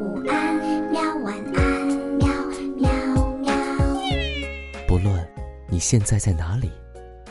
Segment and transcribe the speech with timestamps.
[0.00, 0.56] 午安，
[0.90, 1.86] 喵晚安，
[2.16, 2.26] 喵
[2.78, 2.90] 喵
[3.36, 3.52] 喵。
[4.88, 5.28] 不论
[5.68, 6.70] 你现在在哪里，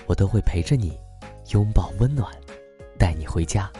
[0.06, 0.96] 我都会陪着你，
[1.52, 2.32] 拥抱温暖，
[2.96, 3.72] 带你回家。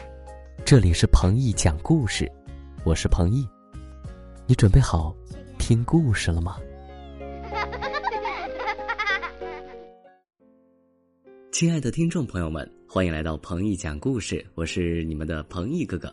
[0.64, 2.28] 这里是彭毅讲故事，
[2.82, 3.46] 我是彭毅，
[4.44, 5.14] 你准备好
[5.56, 6.56] 听故事了吗？
[11.52, 16.12] 亲爱的听众朋友们，欢迎来到彭毅讲故事，我是你们的彭毅哥哥。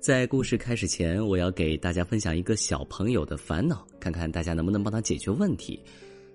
[0.00, 5.80] 在故事开始前，我要给大家分享一个小朋友的烦恼，看看大家能不能帮他解决问题。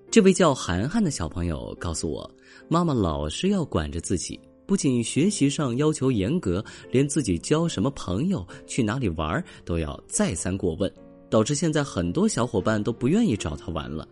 [0.10, 2.30] 这位叫涵涵的小朋友告诉我，
[2.68, 10.92] 妈妈老是要管着自己，不仅学习上要求严格，连自己交什么朋友、去哪里玩都要再三过问，
[11.30, 14.08] 导致现在很多小伙伴都不愿意找他玩了。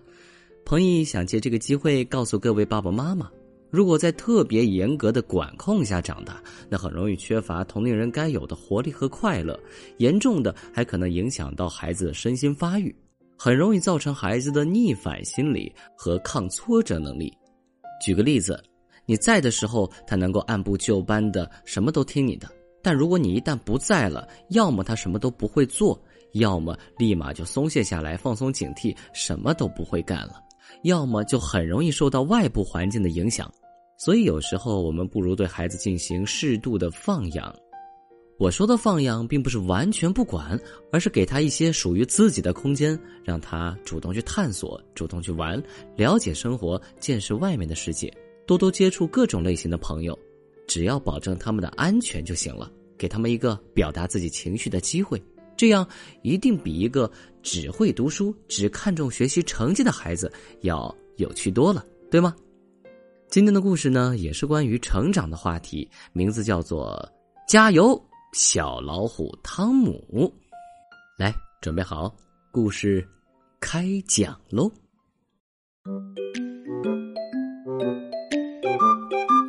[0.64, 3.28] 彭毅想借这个机会告诉各位爸爸妈妈。
[3.70, 9.60] 如果在特别严格的管控下长大，那很容易缺乏同龄人该有的活力和快乐，
[9.98, 12.96] 严重的还可能影响到孩子的身心发育，
[13.38, 17.32] 很容易造成孩子的逆反心理和抗挫折能力。
[18.02, 18.62] 举个例子，
[19.06, 22.48] 你在的时候，他能够按部就班的什么都听你的；
[22.82, 26.00] 但如果你一旦不在了，要么他什么都不会做，
[26.34, 30.42] 要么立马就松懈下来，放松警惕，什么都不会干了。
[30.84, 33.52] 要么就很容易受到外部环境的影响，
[33.98, 37.54] 所以有时候我们不如对孩子进行适度的放养。
[38.40, 40.60] 我说的放养，并不是完全不管，
[40.92, 45.60] 而是给他一些属于自己的空间，让他主动去探索、主动去玩，
[45.96, 48.14] 了解生活、见识外面的世界，
[48.46, 50.16] 多多接触各种类型的朋友，
[50.68, 55.20] 只要保证他们的安全就行了，给他们一个表达自己情绪的机会。
[55.58, 55.86] 这样
[56.22, 62.34] 一定比一个只会读书、只看重学习成绩的孩子要有趣多了，对吗？
[63.30, 66.98] 今天的故事呢，也是关于成长的话题，名字叫做
[67.52, 68.02] 《加油，
[68.34, 70.02] 小老虎汤姆》。
[71.18, 72.16] 来，准备好，
[72.52, 73.06] 故事
[73.60, 74.72] 开讲喽！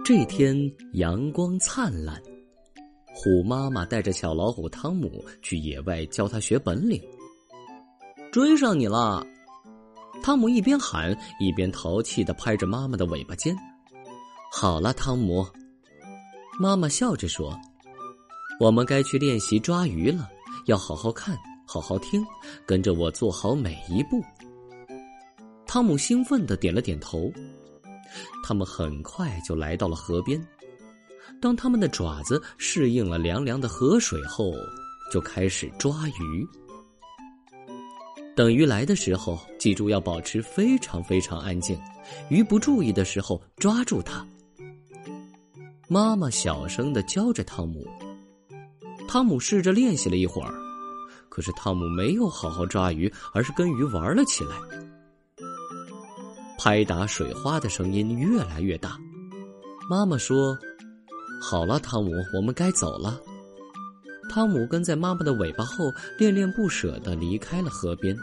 [0.05, 0.57] 这天
[0.95, 2.21] 阳光灿烂。
[3.21, 7.03] 虎妈妈带着小老虎汤姆去野外教他学本领。
[8.31, 9.27] 追上你了！
[10.23, 13.57] 汤姆一边喊一边淘气的拍着妈妈的尾巴尖。
[14.53, 15.45] 好了，汤姆，
[16.61, 17.59] 妈妈笑着说
[18.61, 20.29] ：“我们该去练习抓鱼了，
[20.67, 21.37] 要好好看，
[21.67, 22.25] 好好听，
[22.65, 24.23] 跟着我做好每一步。”
[25.67, 27.33] 汤姆兴奋的点了点头。
[28.45, 30.41] 他们很快就来到了河边。
[31.41, 34.53] 当他们的爪子适应了凉凉的河水后，
[35.13, 36.47] 就开始抓鱼。
[38.35, 41.79] 等鱼来的时候，记住要保持非常非常安静。
[42.29, 44.27] 鱼不注意的时候，抓住它。
[45.89, 47.87] 妈妈小声的教着汤姆。
[49.07, 50.53] 汤姆试着练习了一会儿，
[51.29, 54.57] 可是汤姆没有好好抓鱼，而是跟鱼玩了起来。
[56.59, 58.99] 拍打水花的声音越来越大。
[59.89, 60.59] 妈妈说。
[61.41, 63.21] 好了，汤姆，我们该走了。
[64.29, 68.17] 汤姆跟在妈妈的尾巴后，恋恋不舍的离开了河边。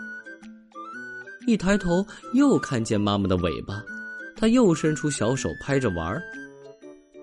[1.48, 3.84] 一抬头，又看见妈妈的尾巴，
[4.36, 6.22] 他又伸出小手拍着玩儿。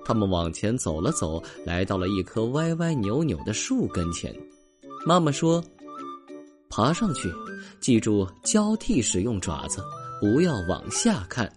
[0.04, 4.34] 他们往前走了走，来到了一棵歪歪扭扭的树跟前。
[5.06, 5.62] 妈妈说
[6.68, 7.32] ：“爬上去，
[7.80, 9.80] 记住交替使用爪子，
[10.20, 11.52] 不要往下看。”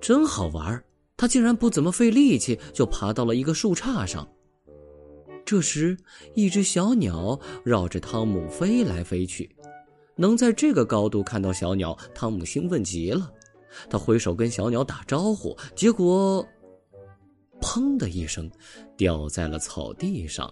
[0.00, 0.84] 真好玩儿。
[1.20, 4.26] 他竟然不怎么费力气就爬到了一个树杈上。
[5.44, 5.94] 这时，
[6.34, 9.54] 一只小鸟绕着汤姆飞来飞去。
[10.16, 13.30] 能在这个高度看到小鸟，汤姆兴奋极了。
[13.90, 16.42] 他挥手跟小鸟打招呼，结果，
[17.60, 18.50] 砰的一声，
[18.96, 20.50] 掉在了草地上。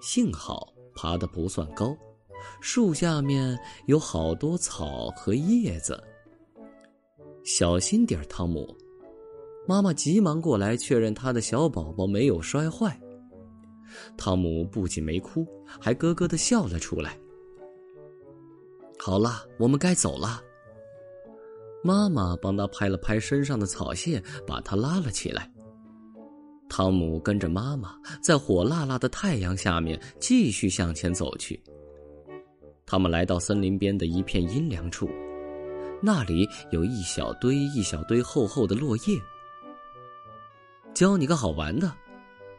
[0.00, 1.96] 幸好爬得不算高，
[2.60, 3.56] 树下面
[3.86, 6.02] 有好多草和叶子。
[7.44, 8.76] 小心点汤姆。
[9.66, 12.98] 妈妈急忙过来确认他的小宝宝没有摔坏。
[14.16, 15.46] 汤姆不仅没哭，
[15.80, 17.18] 还咯咯的笑了出来。
[18.98, 20.42] 好了，我们该走了。
[21.84, 25.50] 妈妈帮他拍了拍身上的草屑，把他拉了起来。
[26.68, 31.62] 汤姆跟着妈妈在火辣辣的太阳下面继续向前走去。
[32.86, 35.08] 他们来到森林边的一片阴凉处，
[36.02, 39.20] 那里有一小堆一小堆厚厚的落叶。
[40.94, 41.90] 教你个好玩的，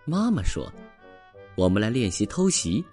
[0.06, 0.71] 妈妈说
[1.56, 2.83] ：“我们来练习偷袭。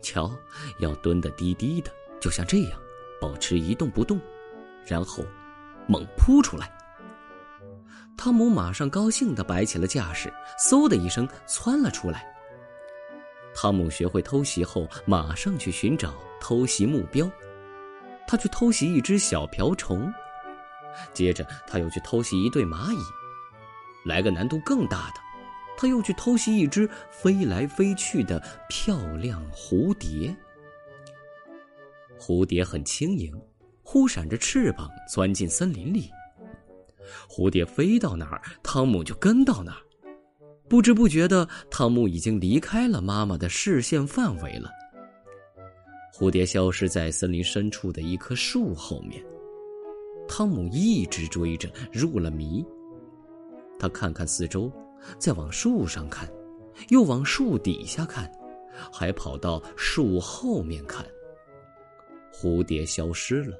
[0.00, 0.34] 瞧，
[0.78, 2.80] 要蹲得低低的，就像这样，
[3.20, 4.18] 保持一动不动，
[4.86, 5.22] 然后
[5.86, 6.72] 猛扑出来。”
[8.16, 12.26] 汤姆马上高兴的摆起了架势，嗖的一声窜了出来。
[13.54, 17.30] 汤姆学会偷袭后，马上去寻找偷袭目标。
[18.26, 20.10] 他去偷袭一只小瓢虫，
[21.12, 22.98] 接着他又去偷袭一对蚂蚁，
[24.04, 25.20] 来个难度更大的，
[25.76, 30.34] 他又去偷袭一只飞来飞去的漂亮蝴蝶。
[32.18, 33.32] 蝴蝶很轻盈，
[33.82, 36.10] 忽闪着翅膀钻进森林里。
[37.28, 39.82] 蝴蝶飞到哪儿，汤姆就跟到哪儿。
[40.68, 44.70] 不知不觉的，汤姆已经离开了妈妈的视线范围了。
[46.14, 49.24] 蝴蝶消失在森林深处的一棵树后面。
[50.28, 52.64] 汤姆一直追着，入了迷。
[53.80, 54.70] 他看看四周，
[55.18, 56.30] 再往树上看，
[56.90, 58.30] 又往树底下看，
[58.92, 61.04] 还跑到树后面看。
[62.30, 63.56] 蝴蝶消失了，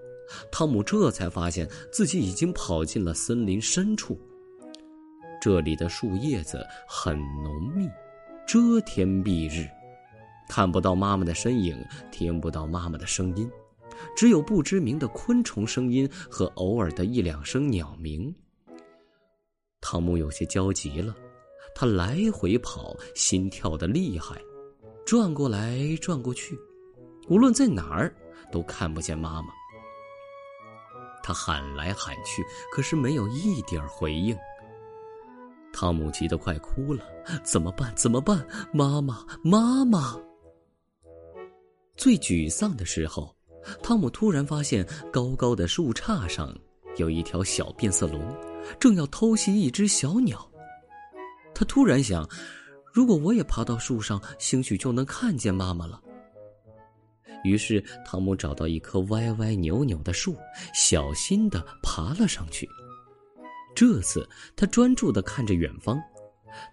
[0.52, 4.20] 汤姆这才发现自己已经跑进了森林深处。
[5.40, 7.88] 这里的树叶子很浓密，
[8.46, 9.66] 遮天蔽日，
[10.50, 11.74] 看不到妈妈的身影，
[12.10, 13.50] 听不到妈妈的声音，
[14.14, 18.34] 只有不知名的昆虫声音和偶尔的一两声鸟鸣。
[19.80, 21.14] 汤姆有些焦急了，
[21.74, 24.40] 他来回跑，心跳的厉害，
[25.06, 26.58] 转过来转过去，
[27.28, 28.14] 无论在哪儿
[28.52, 29.48] 都看不见妈妈。
[31.22, 32.42] 他喊来喊去，
[32.72, 34.36] 可是没有一点回应。
[35.72, 37.04] 汤姆急得快哭了，
[37.44, 37.94] 怎么办？
[37.94, 38.44] 怎么办？
[38.72, 40.18] 妈妈，妈妈！
[41.96, 43.34] 最沮丧的时候，
[43.82, 46.52] 汤姆突然发现高高的树杈上
[46.96, 48.20] 有一条小变色龙，
[48.78, 50.50] 正要偷袭一只小鸟。
[51.54, 52.28] 他突然想，
[52.92, 56.00] 如果我也爬到树上，兴许就能看见妈妈了。
[57.44, 60.36] 于是，汤姆找到一棵歪歪扭扭的树，
[60.74, 62.68] 小心的爬了上去。
[63.74, 65.98] 这次他专注的看着远方，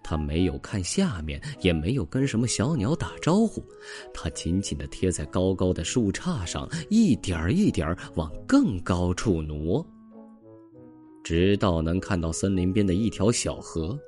[0.03, 3.63] 他没有看下面，也没有跟什么小鸟打招呼，
[4.13, 9.85] 他紧紧的贴在高高的树杈上，一点儿一点儿往更高处挪，
[11.27, 13.99] 直到能看到森林边的一条小河。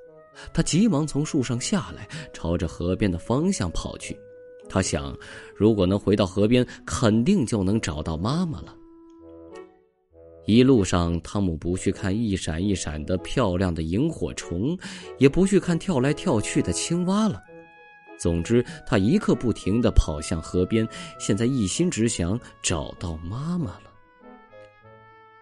[0.54, 4.18] 他急忙从树上下来，朝着河边的方向跑去。
[4.70, 5.14] 他想，
[5.54, 8.74] 如果能回到河边，肯定就能找到妈妈了。
[10.46, 14.78] 一路上，汤姆不去看一闪一闪的漂亮的萤火虫，
[15.18, 17.42] 也不去看跳来跳去的青蛙了。
[18.18, 20.88] 总之，他一刻不停的跑向河边，
[21.20, 23.89] 现在一心只想找到妈妈了。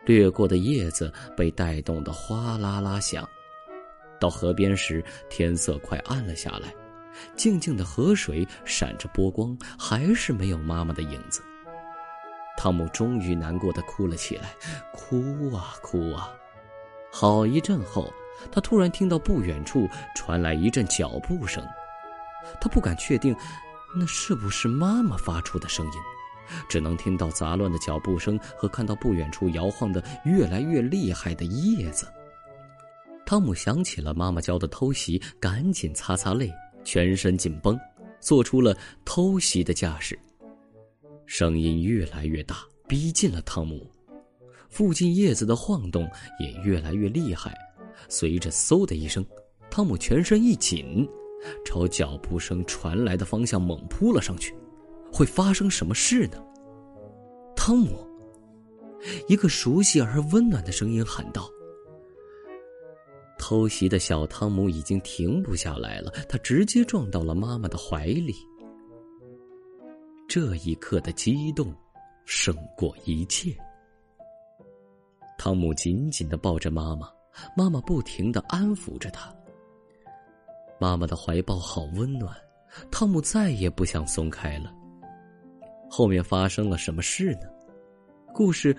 [0.07, 3.27] 掠过的叶子被带动的哗啦啦响，
[4.17, 6.73] 到河边时，天色快暗了下来，
[7.35, 11.41] 静静的河水闪着波光，还是没有妈妈的影子。
[12.55, 14.55] 汤姆终于难过的哭了起来，
[14.93, 16.31] 哭啊哭啊！
[17.11, 18.09] 好一阵后，
[18.49, 21.61] 他突然听到不远处传来一阵脚步声，
[22.61, 23.35] 他不敢确定
[23.99, 25.91] 那是不是妈妈发出的声音，
[26.69, 32.07] 只能听到杂乱的脚步声和看到不远处摇晃的越来越厉害的叶子。
[33.25, 36.49] 汤姆想起了妈妈教的偷袭，赶紧擦擦泪，
[36.83, 37.77] 全身紧绷，
[38.21, 40.17] 做出了偷袭的架势。
[41.25, 42.57] 声音越来越大，
[42.87, 43.85] 逼近了汤姆。
[44.69, 46.09] 附近叶子的晃动
[46.39, 47.53] 也越来越厉害。
[48.07, 49.25] 随着“嗖”的一声，
[49.69, 51.05] 汤姆全身一紧，
[51.65, 54.55] 朝脚步声传来的方向猛扑了上去。
[55.11, 56.37] 会发生什么事呢？
[57.67, 57.97] 汤姆，
[59.27, 61.49] 一个熟悉而温暖的声音喊道
[63.37, 68.33] ：“偷袭的小汤姆已经停不下来了，他直接撞到了妈妈的怀里。”
[70.29, 71.75] 这一刻的激动，
[72.23, 73.53] 胜过一切。
[75.37, 77.11] 汤姆紧紧的抱着妈妈，
[77.53, 79.29] 妈妈不停的安抚着他。
[80.79, 82.33] 妈妈的怀抱好温暖，
[82.89, 84.73] 汤姆再也不想松开了。
[85.89, 87.56] 后面发生了什么事呢？
[88.37, 88.77] 故事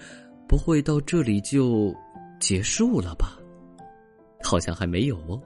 [0.49, 1.93] 不会到这里就
[2.39, 3.37] 结束了吧？
[4.41, 5.43] 好像还没有哦。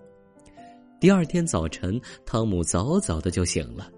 [1.00, 3.90] 第二天早晨，汤姆早早的就醒了，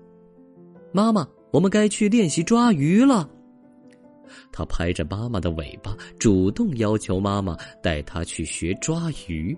[0.93, 1.27] 妈妈。
[1.51, 3.29] 我们该去练习抓鱼了。
[4.53, 9.57] 他拍着妈妈的尾巴，主动要求妈妈带他去学抓鱼。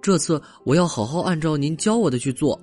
[0.00, 2.58] 这次我要好好按照您教我的去做。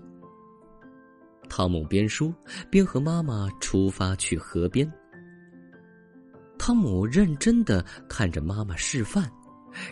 [1.49, 2.33] 汤姆边说
[2.69, 4.91] 边和妈妈出发去河边。
[6.63, 9.27] 汤姆认真的看着妈妈示范，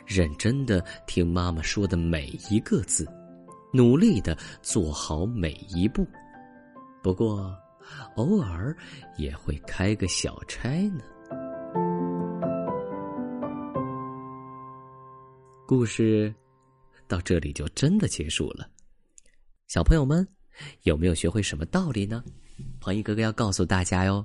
[0.06, 3.08] 认真的听妈妈说的每一个字，
[3.74, 6.06] 努力的做好每一步。
[7.02, 7.58] 不过，
[8.18, 8.78] 偶尔
[9.18, 11.04] 也会开个小差呢。
[15.66, 16.32] 故事
[17.08, 18.70] 到这里就真的结束了。
[19.68, 20.28] 小朋友们，
[20.84, 22.24] 有没有学会什么道理呢？
[22.80, 24.24] 黄奕哥哥要告诉大家哟，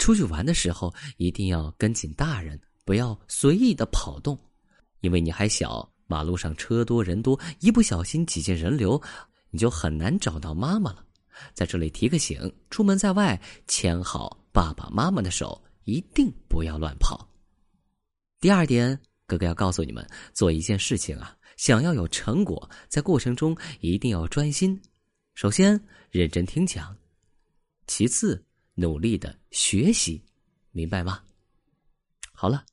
[0.00, 4.36] 出去玩的时候一定要跟紧大人，不要随意的跑动，
[5.02, 9.00] 因为你还小，马路上车多人多，一不小心挤进人流，
[9.50, 11.04] 你就很难找到妈妈了。
[11.52, 17.28] 在这里提个醒：出门在外，牵好爸爸妈妈的手，一定不要乱跑。
[18.40, 24.80] 第二点，哥哥要告诉你们，做一件事情啊，想要有成果，在过程中一定要专心。
[25.34, 25.78] 首先，
[26.10, 26.94] 认真听讲；
[27.86, 28.42] 其次，
[28.80, 30.24] 努力的学习，
[30.70, 31.22] 明白吗？
[32.32, 32.64] 好了，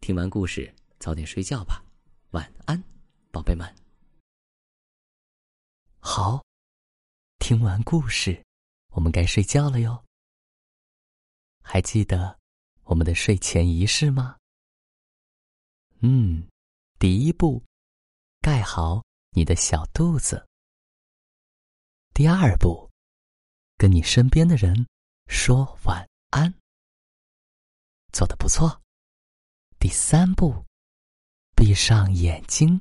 [0.00, 1.84] 听完故事，早点睡觉吧，
[2.30, 2.82] 晚安，
[3.30, 3.70] 宝贝们。
[6.00, 6.42] 好。
[7.38, 8.42] 听完故事，
[8.92, 10.02] 我们该睡觉了哟。
[11.60, 12.38] 还记得
[12.84, 14.38] 我们的睡前仪式吗？
[15.98, 16.48] 嗯，
[16.98, 17.62] 第一步，
[18.40, 20.48] 盖好你的小肚子。
[22.14, 22.88] 第二步，
[23.76, 24.86] 跟你身边的人
[25.32, 26.52] 说晚安。
[28.12, 28.80] 做得不错。
[29.80, 30.64] 第三步，
[31.56, 32.80] 闭上眼睛，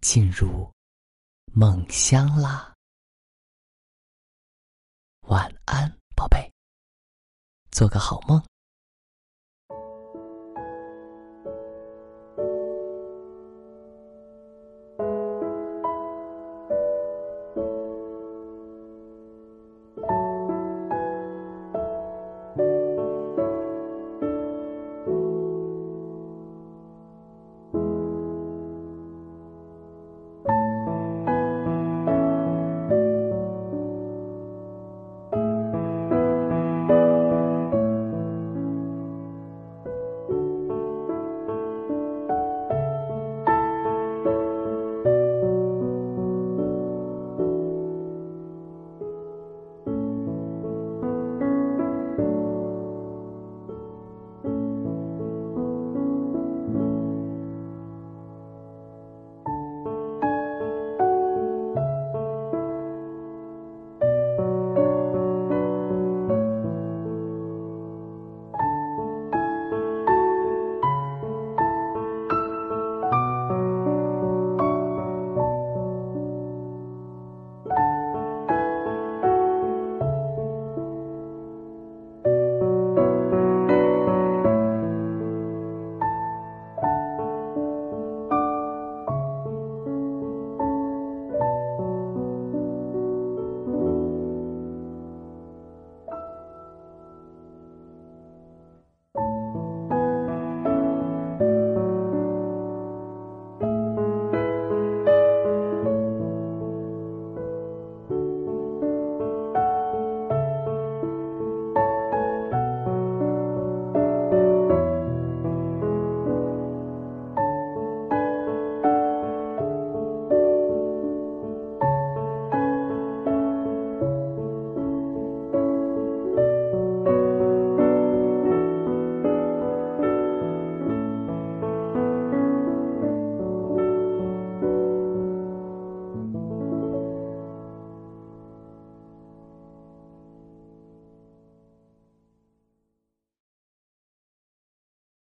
[0.00, 0.72] 进入
[1.52, 2.74] 梦乡啦。
[5.28, 6.50] 晚安，宝贝，
[7.70, 8.42] 做个好梦。